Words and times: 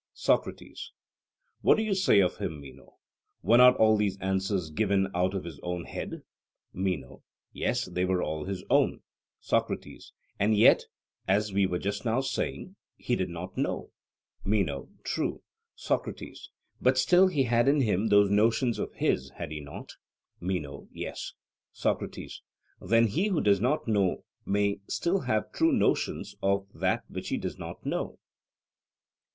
SOCRATES: 0.15 0.93
What 1.61 1.77
do 1.77 1.83
you 1.83 1.93
say 1.93 2.21
of 2.21 2.37
him, 2.37 2.59
Meno? 2.59 2.97
Were 3.43 3.57
not 3.57 3.75
all 3.77 3.97
these 3.97 4.17
answers 4.17 4.71
given 4.71 5.07
out 5.13 5.35
of 5.35 5.43
his 5.43 5.59
own 5.61 5.85
head? 5.85 6.23
MENO: 6.73 7.21
Yes, 7.53 7.85
they 7.85 8.03
were 8.03 8.23
all 8.23 8.45
his 8.45 8.63
own. 8.67 9.01
SOCRATES: 9.41 10.11
And 10.39 10.57
yet, 10.57 10.85
as 11.27 11.53
we 11.53 11.67
were 11.67 11.77
just 11.77 12.03
now 12.03 12.19
saying, 12.21 12.77
he 12.97 13.15
did 13.15 13.29
not 13.29 13.55
know? 13.55 13.91
MENO: 14.43 14.89
True. 15.03 15.43
SOCRATES: 15.75 16.49
But 16.81 16.97
still 16.97 17.27
he 17.27 17.43
had 17.43 17.67
in 17.67 17.81
him 17.81 18.07
those 18.07 18.31
notions 18.31 18.79
of 18.79 18.95
his 18.95 19.29
had 19.35 19.51
he 19.51 19.59
not? 19.59 19.91
MENO: 20.39 20.87
Yes. 20.91 21.33
SOCRATES: 21.73 22.41
Then 22.81 23.05
he 23.05 23.27
who 23.27 23.39
does 23.39 23.61
not 23.61 23.87
know 23.87 24.23
may 24.47 24.79
still 24.89 25.19
have 25.19 25.51
true 25.51 25.71
notions 25.71 26.35
of 26.41 26.65
that 26.73 27.03
which 27.07 27.29
he 27.29 27.37
does 27.37 27.59
not 27.59 27.85
know? 27.85 28.17